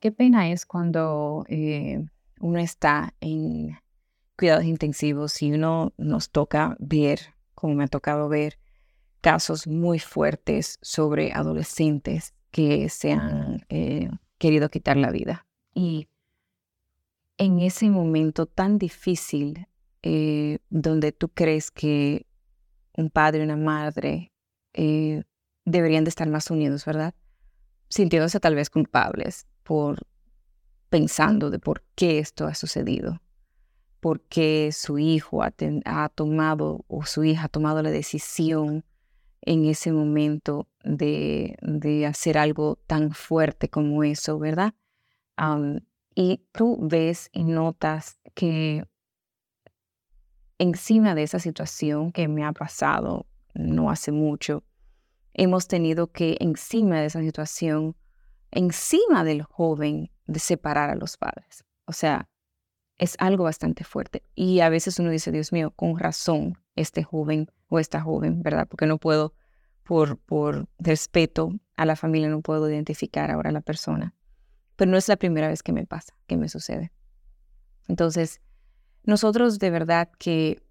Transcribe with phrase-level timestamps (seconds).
[0.00, 2.02] Qué pena es cuando eh,
[2.40, 3.78] uno está en
[4.38, 8.58] cuidados intensivos y uno nos toca ver, como me ha tocado ver,
[9.20, 15.46] casos muy fuertes sobre adolescentes que se han eh, querido quitar la vida.
[15.74, 16.08] Y
[17.36, 19.68] en ese momento tan difícil,
[20.02, 22.26] eh, donde tú crees que
[22.96, 24.32] un padre y una madre
[25.66, 27.14] deberían de estar más unidos, ¿verdad?
[27.90, 30.04] Sintiéndose tal vez culpables por
[30.88, 33.22] pensando de por qué esto ha sucedido,
[34.00, 38.84] por qué su hijo ha, tomado o su hija ha tomado la decisión
[39.42, 41.56] en ese momento de,
[42.04, 44.74] hacer algo tan fuerte como eso, ¿verdad?
[46.16, 48.84] y tú ves y notas que
[50.58, 54.64] encima de esa situación que me ha pasado no hace mucho,
[55.32, 57.94] hemos tenido que encima de esa situación
[58.50, 61.64] encima del joven de separar a los padres.
[61.84, 62.28] O sea,
[62.98, 64.22] es algo bastante fuerte.
[64.34, 68.68] Y a veces uno dice, Dios mío, con razón este joven o esta joven, ¿verdad?
[68.68, 69.34] Porque no puedo,
[69.84, 74.14] por, por respeto a la familia, no puedo identificar ahora a la persona.
[74.76, 76.92] Pero no es la primera vez que me pasa, que me sucede.
[77.88, 78.40] Entonces,
[79.02, 80.62] nosotros de verdad que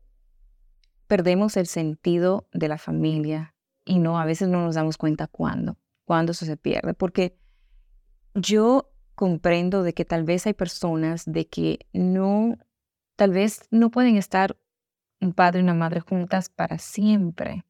[1.08, 5.77] perdemos el sentido de la familia y no, a veces no nos damos cuenta cuándo,
[6.05, 7.39] cuándo eso se pierde, porque
[8.42, 12.58] yo comprendo de que tal vez hay personas de que no,
[13.16, 14.58] tal vez no pueden estar
[15.20, 17.66] un padre y una madre juntas para siempre.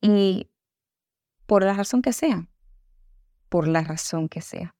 [0.00, 0.48] Y
[1.46, 2.46] por la razón que sea,
[3.48, 4.74] por la razón que sea.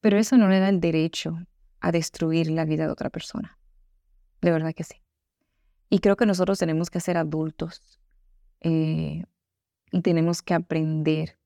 [0.00, 1.38] Pero eso no le da el derecho
[1.80, 3.58] a destruir la vida de otra persona.
[4.40, 5.02] De verdad que sí.
[5.90, 8.00] Y creo que nosotros tenemos que ser adultos
[8.60, 9.24] eh,
[9.90, 11.37] y tenemos que aprender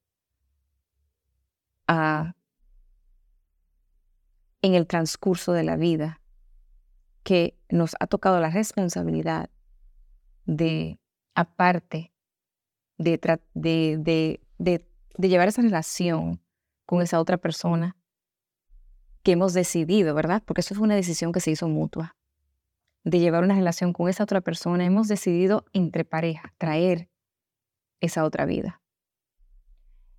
[1.87, 2.35] en
[4.75, 6.21] el transcurso de la vida
[7.23, 9.51] que nos ha tocado la responsabilidad
[10.45, 10.99] de,
[11.35, 12.13] aparte
[12.99, 13.19] de,
[13.55, 16.41] de, llevar esa relación
[16.87, 17.97] con esa otra persona
[19.23, 20.43] que hemos decidido, ¿verdad?
[20.45, 22.17] Porque eso fue una decisión que se hizo mutua,
[23.05, 27.09] de llevar una relación con esa otra persona, hemos decidido entre pareja traer
[28.01, 28.81] esa otra vida.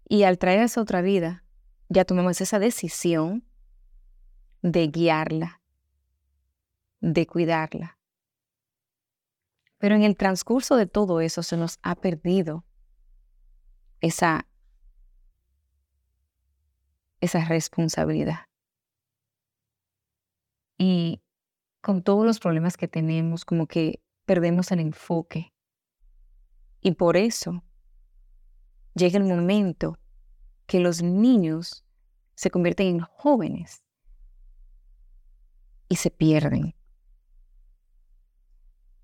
[0.08, 1.43] Y al traer esa otra vida,
[1.90, 3.44] ya tomamos esa decisión
[4.62, 5.62] de guiarla,
[7.02, 8.00] de cuidarla.
[9.78, 12.66] Pero en el transcurso de todo eso se nos ha perdido
[14.00, 14.48] esa,
[17.20, 18.48] esa responsabilidad.
[20.78, 21.22] Y
[21.82, 25.54] con todos los problemas que tenemos, como que perdemos el enfoque.
[26.80, 27.64] Y por eso
[28.94, 29.98] llega el momento
[30.66, 31.86] que los niños
[32.36, 33.84] se convierten en jóvenes
[35.90, 36.76] y se pierden.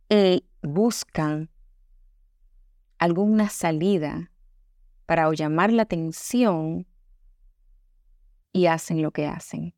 [0.10, 1.50] Y buscan
[2.98, 4.32] alguna salida
[5.06, 6.88] para llamar la atención
[8.52, 9.76] y hacen lo que hacen.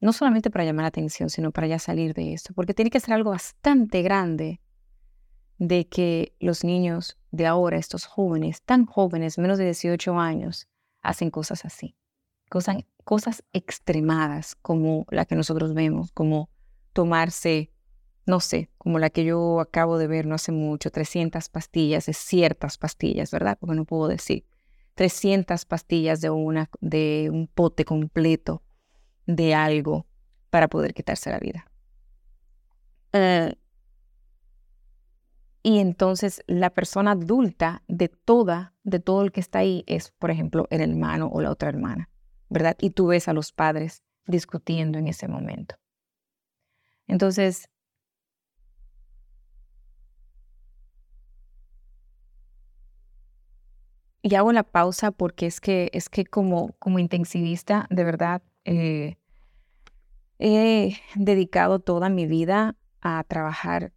[0.00, 3.00] No solamente para llamar la atención, sino para ya salir de esto, porque tiene que
[3.00, 4.60] ser algo bastante grande
[5.58, 10.68] de que los niños de ahora, estos jóvenes, tan jóvenes, menos de 18 años,
[11.04, 11.96] hacen cosas así,
[12.48, 16.50] cosas, cosas extremadas como la que nosotros vemos, como
[16.92, 17.70] tomarse,
[18.26, 22.14] no sé, como la que yo acabo de ver no hace mucho, 300 pastillas de
[22.14, 23.56] ciertas pastillas, ¿verdad?
[23.60, 24.44] Porque no puedo decir
[24.94, 28.62] 300 pastillas de, una, de un pote completo
[29.26, 30.06] de algo
[30.50, 31.70] para poder quitarse la vida.
[33.12, 33.54] Eh,
[35.64, 40.30] y entonces la persona adulta de toda, de todo el que está ahí es, por
[40.30, 42.10] ejemplo, el hermano o la otra hermana,
[42.50, 42.76] ¿verdad?
[42.80, 45.76] Y tú ves a los padres discutiendo en ese momento.
[47.06, 47.70] Entonces,
[54.20, 59.16] y hago la pausa porque es que, es que como, como intensivista, de verdad, eh,
[60.38, 63.94] he dedicado toda mi vida a trabajar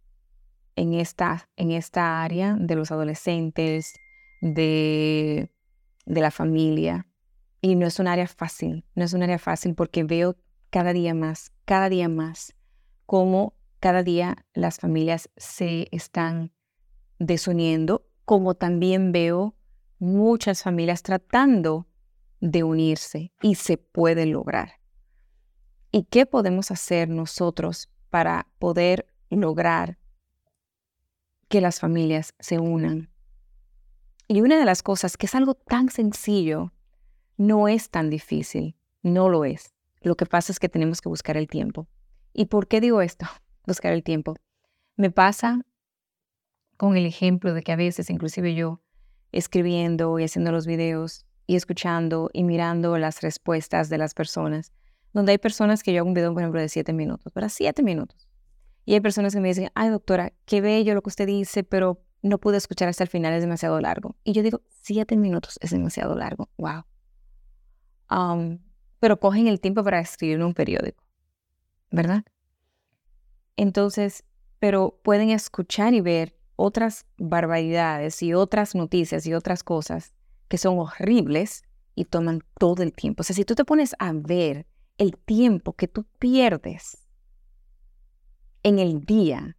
[0.78, 3.94] en esta, en esta área de los adolescentes,
[4.40, 5.50] de,
[6.06, 7.06] de la familia.
[7.60, 10.36] Y no es un área fácil, no es un área fácil porque veo
[10.70, 12.54] cada día más, cada día más,
[13.06, 16.52] cómo cada día las familias se están
[17.18, 19.56] desuniendo, como también veo
[19.98, 21.88] muchas familias tratando
[22.40, 24.74] de unirse y se puede lograr.
[25.90, 29.98] ¿Y qué podemos hacer nosotros para poder lograr
[31.48, 33.10] que las familias se unan?
[34.28, 36.72] Y una de las cosas que es algo tan sencillo,
[37.36, 39.74] no es tan difícil, no lo es.
[40.02, 41.88] Lo que pasa es que tenemos que buscar el tiempo.
[42.32, 43.26] ¿Y por qué digo esto?
[43.66, 44.34] Buscar el tiempo.
[44.96, 45.62] Me pasa
[46.76, 48.80] con el ejemplo de que a veces, inclusive yo,
[49.32, 54.72] escribiendo y haciendo los videos y escuchando y mirando las respuestas de las personas,
[55.12, 57.82] donde hay personas que yo hago un video, por ejemplo, de siete minutos, para siete
[57.82, 58.27] minutos.
[58.88, 62.00] Y hay personas que me dicen, ay doctora, qué bello lo que usted dice, pero
[62.22, 64.16] no pude escuchar hasta el final, es demasiado largo.
[64.24, 66.84] Y yo digo, siete minutos es demasiado largo, wow.
[68.10, 68.60] Um,
[68.98, 71.04] pero cogen el tiempo para escribir un periódico,
[71.90, 72.24] ¿verdad?
[73.58, 74.24] Entonces,
[74.58, 80.14] pero pueden escuchar y ver otras barbaridades y otras noticias y otras cosas
[80.48, 81.62] que son horribles
[81.94, 83.20] y toman todo el tiempo.
[83.20, 87.07] O sea, si tú te pones a ver el tiempo que tú pierdes
[88.68, 89.56] en el día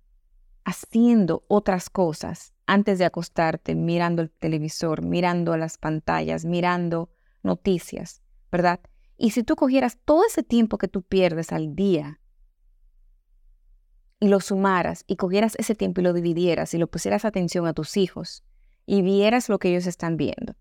[0.63, 7.09] haciendo otras cosas antes de acostarte, mirando el televisor, mirando las pantallas, mirando
[7.41, 8.21] noticias,
[8.51, 8.79] ¿verdad?
[9.17, 12.21] Y si tú cogieras todo ese tiempo que tú pierdes al día
[14.19, 17.73] y lo sumaras y cogieras ese tiempo y lo dividieras y lo pusieras atención a
[17.73, 18.43] tus hijos
[18.85, 20.55] y vieras lo que ellos están viendo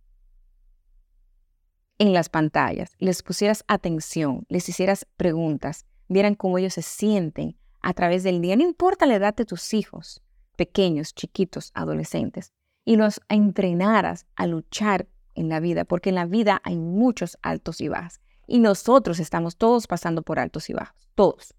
[1.99, 7.95] en las pantallas, les pusieras atención, les hicieras preguntas, vieran cómo ellos se sienten a
[7.95, 10.23] través del día, no importa la edad de tus hijos,
[10.57, 12.53] pequeños, chiquitos, adolescentes,
[12.85, 17.81] y los entrenaras a luchar en la vida, porque en la vida hay muchos altos
[17.81, 18.21] y bajos.
[18.47, 21.55] Y nosotros estamos todos pasando por altos y bajos, todos.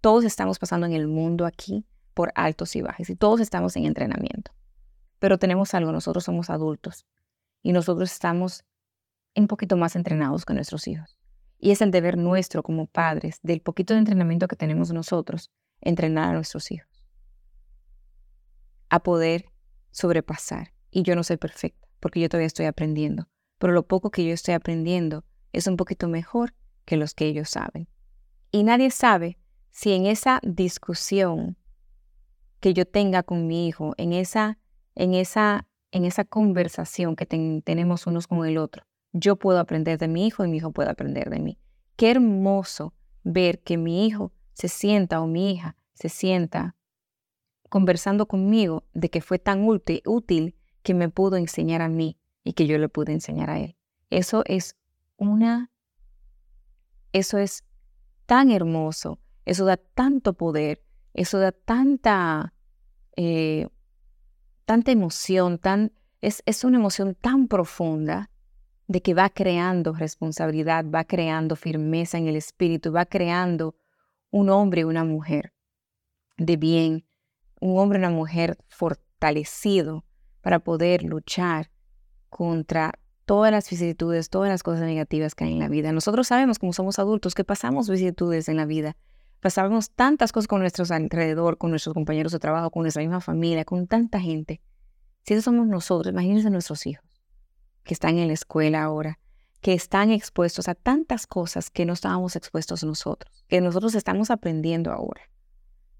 [0.00, 3.86] Todos estamos pasando en el mundo aquí por altos y bajos y todos estamos en
[3.86, 4.52] entrenamiento.
[5.18, 7.06] Pero tenemos algo, nosotros somos adultos
[7.62, 8.64] y nosotros estamos
[9.34, 11.18] un poquito más entrenados con nuestros hijos.
[11.58, 15.50] Y es el deber nuestro como padres, del poquito de entrenamiento que tenemos nosotros,
[15.80, 16.96] entrenar a nuestros hijos
[18.88, 19.46] a poder
[19.90, 20.72] sobrepasar.
[20.90, 23.28] Y yo no soy perfecta, porque yo todavía estoy aprendiendo.
[23.58, 26.54] Pero lo poco que yo estoy aprendiendo es un poquito mejor
[26.84, 27.88] que los que ellos saben.
[28.50, 29.38] Y nadie sabe
[29.70, 31.56] si en esa discusión
[32.60, 34.58] que yo tenga con mi hijo, en esa,
[34.94, 38.84] en esa, en esa conversación que tenemos unos con el otro,
[39.18, 41.58] yo puedo aprender de mi hijo y mi hijo puede aprender de mí.
[41.96, 46.76] Qué hermoso ver que mi hijo se sienta o mi hija se sienta
[47.68, 52.52] conversando conmigo de que fue tan útil, útil que me pudo enseñar a mí y
[52.52, 53.76] que yo le pude enseñar a él.
[54.10, 54.76] Eso es
[55.16, 55.70] una,
[57.12, 57.64] eso es
[58.26, 60.82] tan hermoso eso da tanto poder,
[61.14, 62.52] eso da tanta,
[63.16, 63.68] eh,
[64.66, 68.28] tanta emoción, tan, es, es una emoción tan profunda
[68.88, 73.74] de que va creando responsabilidad, va creando firmeza en el espíritu, va creando
[74.30, 75.52] un hombre y una mujer
[76.36, 77.06] de bien,
[77.60, 80.04] un hombre y una mujer fortalecido
[80.40, 81.70] para poder luchar
[82.28, 82.92] contra
[83.24, 85.92] todas las vicisitudes, todas las cosas negativas que hay en la vida.
[85.92, 88.96] Nosotros sabemos, como somos adultos, que pasamos vicisitudes en la vida
[89.46, 93.64] Pasábamos tantas cosas con nuestros alrededor, con nuestros compañeros de trabajo, con nuestra misma familia,
[93.64, 94.60] con tanta gente.
[95.22, 97.04] Si eso somos nosotros, imagínense nuestros hijos,
[97.86, 99.18] que están en la escuela ahora,
[99.62, 104.92] que están expuestos a tantas cosas que no estábamos expuestos nosotros, que nosotros estamos aprendiendo
[104.92, 105.22] ahora,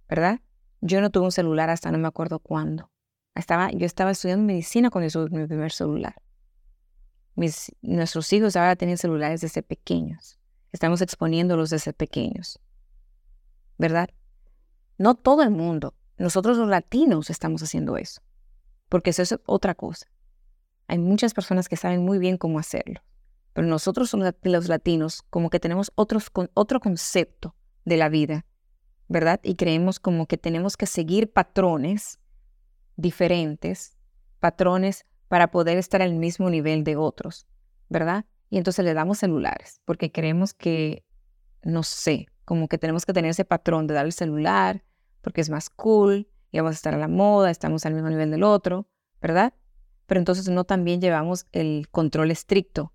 [0.08, 0.40] ¿verdad?
[0.82, 2.90] Yo no tuve un celular hasta no me acuerdo cuándo.
[3.34, 6.14] Estaba, yo estaba estudiando medicina cuando tuve mi primer celular.
[7.34, 10.38] Mis, nuestros hijos ahora tienen celulares desde pequeños.
[10.72, 12.60] Estamos exponiéndolos desde pequeños.
[13.78, 14.10] ¿verdad?
[14.98, 15.94] No todo el mundo.
[16.18, 18.22] Nosotros los latinos estamos haciendo eso,
[18.88, 20.06] porque eso es otra cosa.
[20.88, 23.02] Hay muchas personas que saben muy bien cómo hacerlo,
[23.52, 28.46] pero nosotros los latinos como que tenemos otros, otro concepto de la vida,
[29.08, 29.40] ¿verdad?
[29.42, 32.18] Y creemos como que tenemos que seguir patrones
[32.96, 33.96] diferentes,
[34.40, 37.46] patrones para poder estar al mismo nivel de otros,
[37.88, 38.24] ¿verdad?
[38.48, 41.04] Y entonces le damos celulares, porque creemos que,
[41.62, 44.84] no sé, como que tenemos que tener ese patrón de dar el celular
[45.26, 48.30] porque es más cool y vamos a estar a la moda, estamos al mismo nivel
[48.30, 48.86] del otro,
[49.20, 49.52] ¿verdad?
[50.06, 52.92] Pero entonces no también llevamos el control estricto,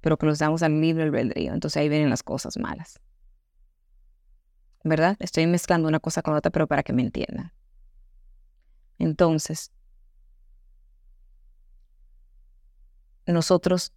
[0.00, 1.52] pero que los damos al libre albedrío.
[1.52, 3.00] Entonces ahí vienen las cosas malas.
[4.84, 5.16] ¿Verdad?
[5.18, 7.52] Estoy mezclando una cosa con otra, pero para que me entiendan.
[8.98, 9.72] Entonces,
[13.26, 13.92] nosotros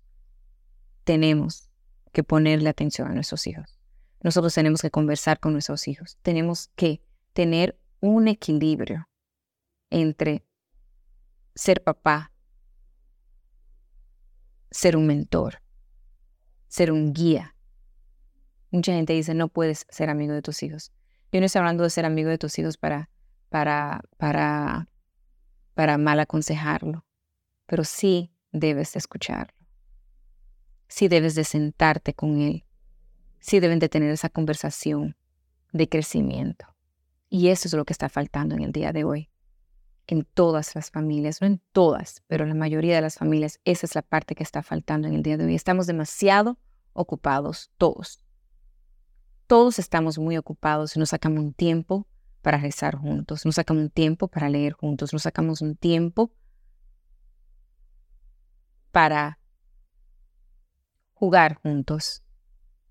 [1.04, 1.70] tenemos
[2.14, 3.78] que ponerle atención a nuestros hijos.
[4.22, 6.18] Nosotros tenemos que conversar con nuestros hijos.
[6.22, 7.02] Tenemos que
[7.34, 9.08] tener un equilibrio
[9.90, 10.47] entre
[11.58, 12.32] ser papá,
[14.70, 15.62] ser un mentor,
[16.68, 17.56] ser un guía.
[18.70, 20.92] Mucha gente dice, no puedes ser amigo de tus hijos.
[21.32, 23.10] Yo no estoy hablando de ser amigo de tus hijos para,
[23.50, 24.88] para, para,
[25.74, 27.06] para mal aconsejarlo,
[27.66, 29.58] pero sí debes escucharlo.
[30.88, 32.66] Sí debes de sentarte con él.
[33.40, 35.18] Sí deben de tener esa conversación
[35.74, 36.68] de crecimiento.
[37.30, 39.30] Y eso es lo que está faltando en el día de hoy.
[40.08, 43.86] En todas las familias, no en todas, pero en la mayoría de las familias, esa
[43.86, 45.56] es la parte que está faltando en el día de hoy.
[45.56, 46.58] Estamos demasiado
[46.94, 48.24] ocupados, todos.
[49.48, 52.08] Todos estamos muy ocupados y nos sacamos un tiempo
[52.42, 56.32] para rezar juntos, nos sacamos un tiempo para leer juntos, nos sacamos un tiempo
[58.92, 59.40] para
[61.14, 62.24] jugar juntos,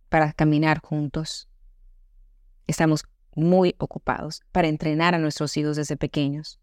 [0.09, 1.49] para caminar juntos.
[2.67, 3.05] Estamos
[3.35, 6.61] muy ocupados para entrenar a nuestros hijos desde pequeños.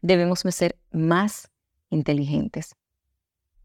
[0.00, 1.50] Debemos ser más
[1.90, 2.74] inteligentes.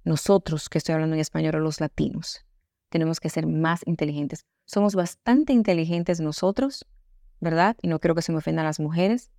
[0.04, 2.46] Nosotros, que estoy hablando en español a los latinos,
[2.90, 4.46] tenemos que ser más inteligentes.
[4.66, 6.86] Somos bastante inteligentes nosotros,
[7.40, 7.78] ¿verdad?
[7.82, 9.32] Y no creo que se me ofendan las mujeres,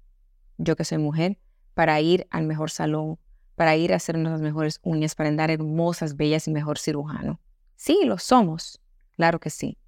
[0.59, 1.39] yo que soy mujer,
[1.75, 3.19] para ir al mejor salón,
[3.57, 7.41] para ir a hacernos las mejores uñas, para andar hermosas, bellas y mejor cirujano.
[7.77, 8.81] Sí, lo somos,
[9.17, 9.79] claro que sí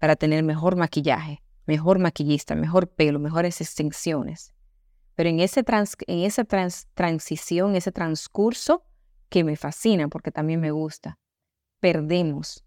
[0.00, 4.54] para tener mejor maquillaje, mejor maquillista, mejor pelo, mejores extensiones.
[5.14, 5.64] Pero en, ese
[6.06, 6.44] en esa
[6.94, 8.84] transición, ese transcurso
[9.28, 11.18] que me fascina porque también me gusta,
[11.80, 12.64] perdemos.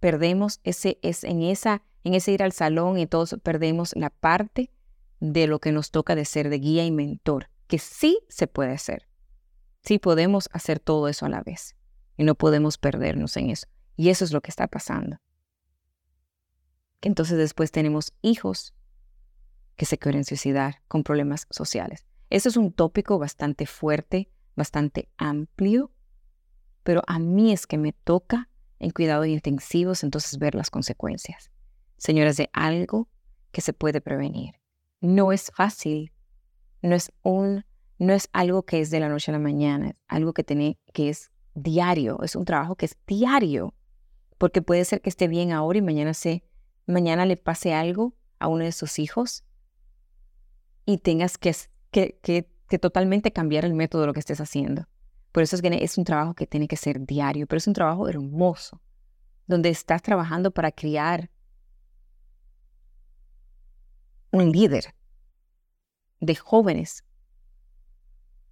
[0.00, 4.70] Perdemos ese, es en, esa, en ese ir al salón y todos perdemos la parte
[5.20, 8.72] de lo que nos toca de ser de guía y mentor, que sí se puede
[8.72, 9.08] hacer.
[9.82, 11.76] Sí podemos hacer todo eso a la vez
[12.16, 13.66] y no podemos perdernos en eso.
[13.96, 15.18] Y eso es lo que está pasando
[17.06, 18.74] entonces después tenemos hijos
[19.76, 22.06] que se quieren suicidar con problemas sociales.
[22.30, 25.92] Eso es un tópico bastante fuerte, bastante amplio,
[26.82, 31.50] pero a mí es que me toca en cuidados intensivos entonces ver las consecuencias.
[31.98, 33.08] Señoras, de algo
[33.52, 34.54] que se puede prevenir.
[35.00, 36.12] No es fácil,
[36.82, 37.64] no es un
[37.98, 40.78] no es algo que es de la noche a la mañana, es algo que tiene
[40.92, 43.74] que es diario, es un trabajo que es diario,
[44.36, 46.44] porque puede ser que esté bien ahora y mañana se
[46.86, 49.44] mañana le pase algo a uno de sus hijos
[50.86, 51.54] y tengas que,
[51.90, 54.86] que, que, totalmente cambiar el método de lo que estés haciendo.
[55.32, 57.74] Por eso es que es un trabajo que tiene que ser diario, pero es un
[57.74, 58.80] trabajo hermoso,
[59.46, 61.28] donde estás trabajando para criar
[64.30, 64.94] un líder
[66.20, 67.04] de jóvenes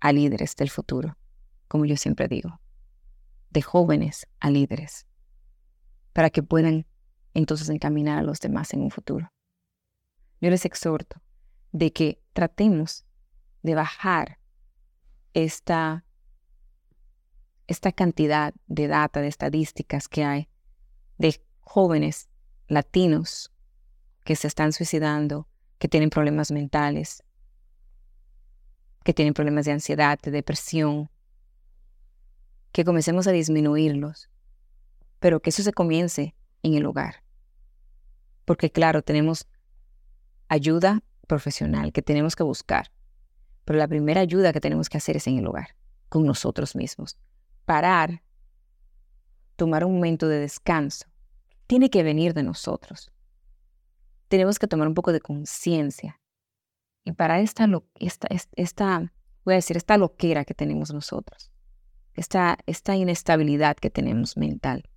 [0.01, 1.17] a líderes del futuro,
[1.69, 2.61] como yo siempre digo,
[3.51, 5.07] de jóvenes a líderes,
[6.13, 6.87] para que puedan
[7.33, 9.31] entonces encaminar a los demás en un futuro.
[10.41, 11.24] Yo les exhorto
[11.75, 13.05] de que tratemos
[13.65, 14.39] de bajar
[15.33, 16.05] esta,
[17.67, 20.49] esta cantidad de data, de estadísticas que hay
[21.19, 22.29] de jóvenes
[22.69, 23.53] latinos
[24.23, 27.25] que se están suicidando, que tienen problemas mentales,
[29.03, 31.11] que tienen problemas de ansiedad, de depresión,
[32.71, 34.31] que comencemos a disminuirlos,
[35.19, 37.25] pero que eso se comience en el hogar.
[38.45, 39.49] Porque claro, tenemos
[40.49, 42.91] ayuda profesional que tenemos que buscar,
[43.65, 45.77] pero la primera ayuda que tenemos que hacer es en el hogar,
[46.09, 47.19] con nosotros mismos.
[47.65, 48.23] Parar,
[49.57, 51.07] tomar un momento de descanso,
[51.67, 53.11] tiene que venir de nosotros.
[54.29, 56.21] Tenemos que tomar un poco de conciencia
[57.05, 59.13] y parar esta, esta, esta,
[59.45, 61.53] voy a decir, esta loquera que tenemos nosotros,
[62.15, 64.89] esta, esta inestabilidad que tenemos mental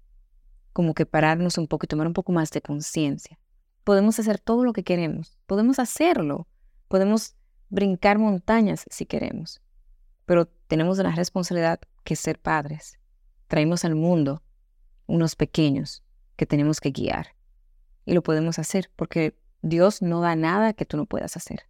[0.78, 3.40] como que pararnos un poco y tomar un poco más de conciencia.
[3.88, 6.46] Podemos hacer todo lo que queremos, podemos hacerlo,
[6.90, 7.38] podemos
[7.70, 9.62] brincar montañas si queremos,
[10.26, 13.00] pero tenemos la responsabilidad que ser padres.
[13.48, 14.44] Traemos al mundo
[15.06, 16.04] unos pequeños
[16.36, 17.28] que tenemos que guiar
[18.04, 21.62] y lo podemos hacer porque Dios no da nada que tú no puedas hacer.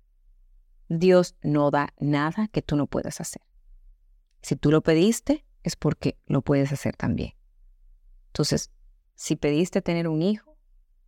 [0.89, 3.43] Dios no da nada que tú no puedas hacer.
[4.41, 7.36] Si tú lo pediste, es porque lo puedes hacer también.
[8.29, 8.71] Entonces,
[9.13, 10.47] si pediste tener un hijo,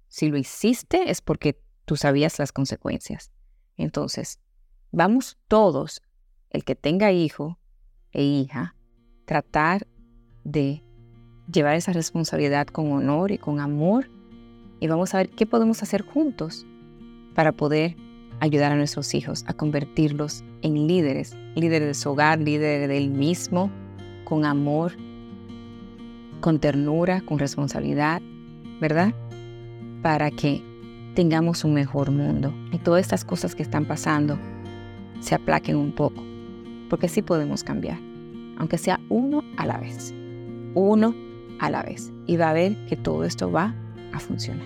[0.09, 3.31] si lo hiciste es porque tú sabías las consecuencias.
[3.77, 4.39] Entonces,
[4.91, 6.01] vamos todos,
[6.49, 7.59] el que tenga hijo
[8.11, 8.75] e hija,
[9.25, 9.87] tratar
[10.43, 10.83] de
[11.51, 14.09] llevar esa responsabilidad con honor y con amor
[14.79, 16.65] y vamos a ver qué podemos hacer juntos
[17.35, 17.95] para poder
[18.39, 23.71] ayudar a nuestros hijos a convertirlos en líderes, líderes de su hogar, líderes del mismo,
[24.25, 24.93] con amor,
[26.41, 28.21] con ternura, con responsabilidad,
[28.79, 29.13] ¿verdad?
[30.01, 30.63] Para que
[31.15, 34.39] tengamos un mejor mundo y todas estas cosas que están pasando
[35.19, 36.23] se aplaquen un poco,
[36.89, 37.99] porque sí podemos cambiar,
[38.57, 40.13] aunque sea uno a la vez,
[40.75, 41.13] uno
[41.59, 43.75] a la vez, y va a ver que todo esto va
[44.13, 44.65] a funcionar.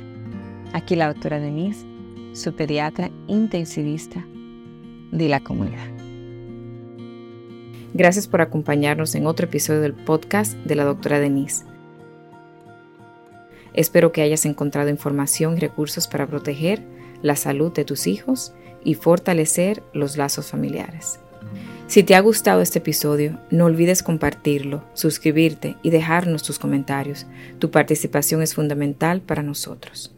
[0.73, 1.85] Aquí la doctora Denise,
[2.33, 4.23] su pediatra intensivista
[5.11, 5.87] de la comunidad.
[7.95, 11.65] Gracias por acompañarnos en otro episodio del podcast de la doctora Denise.
[13.73, 16.81] Espero que hayas encontrado información y recursos para proteger
[17.21, 18.53] la salud de tus hijos
[18.83, 21.19] y fortalecer los lazos familiares.
[21.87, 27.25] Si te ha gustado este episodio, no olvides compartirlo, suscribirte y dejarnos tus comentarios.
[27.59, 30.13] Tu participación es fundamental para nosotros.